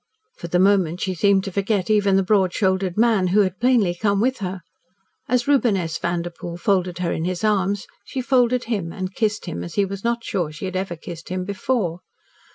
[0.37, 3.93] For the moment she seemed to forget even the broad shouldered man who had plainly
[3.93, 4.61] come with her.
[5.29, 5.95] As Reuben S.
[5.99, 10.03] Vanderpoel folded her in his arms, she folded him and kissed him as he was
[10.03, 11.99] not sure she had ever kissed him before.